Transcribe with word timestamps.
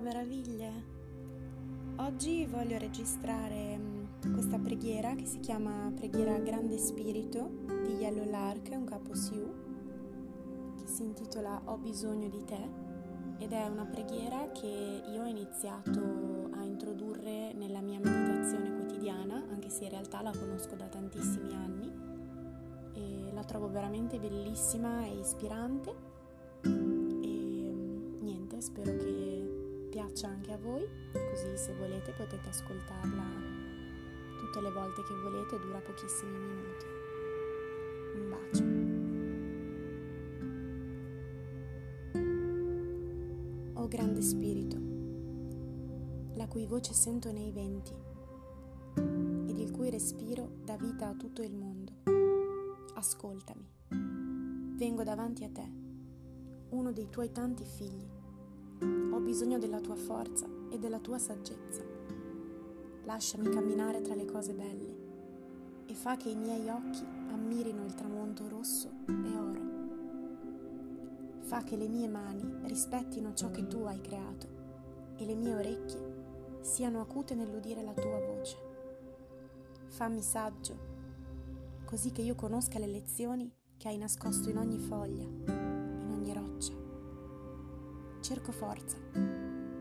Meraviglie! 0.00 0.98
Oggi 1.96 2.46
voglio 2.46 2.78
registrare 2.78 3.76
mm, 3.76 4.32
questa 4.32 4.58
preghiera 4.58 5.14
che 5.14 5.26
si 5.26 5.40
chiama 5.40 5.92
Preghiera 5.94 6.38
Grande 6.38 6.78
Spirito 6.78 7.50
di 7.84 7.96
Yellow 7.96 8.24
Lark, 8.24 8.70
un 8.72 8.84
capo 8.84 9.14
Siu, 9.14 9.52
che 10.78 10.86
si 10.86 11.02
intitola 11.02 11.60
Ho 11.66 11.76
bisogno 11.76 12.28
di 12.30 12.42
te 12.44 12.88
ed 13.36 13.52
è 13.52 13.66
una 13.66 13.84
preghiera 13.84 14.50
che 14.52 15.02
io 15.06 15.22
ho 15.22 15.26
iniziato 15.26 16.48
a 16.52 16.62
introdurre 16.62 17.52
nella 17.52 17.82
mia 17.82 17.98
meditazione 17.98 18.74
quotidiana, 18.74 19.44
anche 19.50 19.68
se 19.68 19.84
in 19.84 19.90
realtà 19.90 20.22
la 20.22 20.32
conosco 20.32 20.76
da 20.76 20.86
tantissimi 20.86 21.52
anni 21.52 21.92
e 22.94 23.32
la 23.32 23.44
trovo 23.44 23.68
veramente 23.68 24.18
bellissima 24.18 25.04
e 25.04 25.18
ispirante 25.18 25.94
e 26.62 26.68
mm, 26.68 28.22
niente, 28.22 28.60
spero 28.60 28.96
che 28.96 28.99
piaccia 30.10 30.28
anche 30.28 30.52
a 30.52 30.58
voi, 30.58 30.84
così 31.12 31.56
se 31.56 31.72
volete 31.74 32.12
potete 32.12 32.48
ascoltarla 32.48 33.22
tutte 34.38 34.60
le 34.60 34.70
volte 34.72 35.02
che 35.04 35.14
volete, 35.14 35.58
dura 35.60 35.78
pochissimi 35.78 36.36
minuti. 36.36 36.84
Un 38.16 38.28
bacio. 38.28 38.64
O 43.80 43.86
grande 43.86 44.20
spirito, 44.20 44.76
la 46.34 46.48
cui 46.48 46.66
voce 46.66 46.92
sento 46.92 47.30
nei 47.30 47.52
venti 47.52 47.94
ed 49.46 49.58
il 49.58 49.70
cui 49.70 49.90
respiro 49.90 50.56
dà 50.64 50.76
vita 50.76 51.08
a 51.08 51.14
tutto 51.14 51.42
il 51.42 51.54
mondo, 51.54 51.92
ascoltami. 52.94 53.68
Vengo 54.76 55.04
davanti 55.04 55.44
a 55.44 55.50
te, 55.50 55.70
uno 56.70 56.90
dei 56.90 57.08
tuoi 57.10 57.30
tanti 57.30 57.64
figli 57.64 58.19
ho 58.82 59.20
bisogno 59.20 59.58
della 59.58 59.80
tua 59.80 59.96
forza 59.96 60.46
e 60.70 60.78
della 60.78 60.98
tua 60.98 61.18
saggezza. 61.18 61.82
Lasciami 63.04 63.48
camminare 63.48 64.00
tra 64.00 64.14
le 64.14 64.24
cose 64.24 64.54
belle 64.54 65.08
e 65.86 65.94
fa 65.94 66.16
che 66.16 66.28
i 66.28 66.36
miei 66.36 66.68
occhi 66.68 67.04
ammirino 67.30 67.84
il 67.84 67.94
tramonto 67.94 68.48
rosso 68.48 68.90
e 69.06 69.36
oro. 69.36 69.60
Fa 71.40 71.62
che 71.64 71.76
le 71.76 71.88
mie 71.88 72.08
mani 72.08 72.60
rispettino 72.62 73.34
ciò 73.34 73.50
che 73.50 73.66
tu 73.66 73.82
hai 73.82 74.00
creato 74.00 74.46
e 75.16 75.26
le 75.26 75.34
mie 75.34 75.54
orecchie 75.54 76.58
siano 76.60 77.00
acute 77.00 77.34
nell'udire 77.34 77.82
la 77.82 77.92
tua 77.92 78.18
voce. 78.18 78.56
Fammi 79.86 80.22
saggio, 80.22 80.78
così 81.84 82.12
che 82.12 82.22
io 82.22 82.34
conosca 82.34 82.78
le 82.78 82.86
lezioni 82.86 83.52
che 83.76 83.88
hai 83.88 83.98
nascosto 83.98 84.48
in 84.48 84.58
ogni 84.58 84.78
foglia 84.78 85.60
cerco 88.20 88.52
forza, 88.52 88.96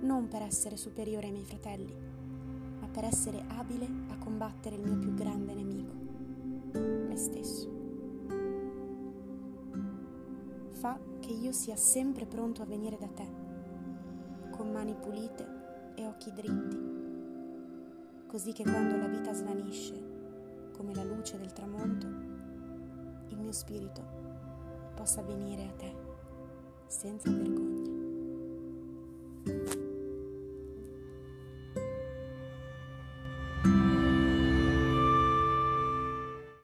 non 0.00 0.28
per 0.28 0.42
essere 0.42 0.76
superiore 0.76 1.26
ai 1.26 1.32
miei 1.32 1.44
fratelli, 1.44 1.94
ma 2.80 2.86
per 2.86 3.04
essere 3.04 3.44
abile 3.48 3.86
a 4.10 4.18
combattere 4.18 4.76
il 4.76 4.82
mio 4.82 4.98
più 4.98 5.12
grande 5.14 5.54
nemico, 5.54 5.92
me 6.72 7.16
stesso. 7.16 7.76
Fa 10.70 10.98
che 11.18 11.32
io 11.32 11.52
sia 11.52 11.76
sempre 11.76 12.26
pronto 12.26 12.62
a 12.62 12.66
venire 12.66 12.96
da 12.96 13.08
te, 13.08 13.26
con 14.50 14.70
mani 14.70 14.94
pulite 14.94 15.92
e 15.96 16.06
occhi 16.06 16.32
dritti, 16.32 16.96
così 18.26 18.52
che 18.52 18.62
quando 18.62 18.96
la 18.96 19.08
vita 19.08 19.32
svanisce, 19.32 20.16
come 20.76 20.94
la 20.94 21.02
luce 21.02 21.36
del 21.38 21.52
tramonto, 21.52 22.06
il 23.30 23.38
mio 23.38 23.52
spirito 23.52 24.16
possa 24.94 25.22
venire 25.22 25.64
a 25.64 25.72
te 25.72 25.94
senza 26.86 27.30
vergogna. 27.30 27.77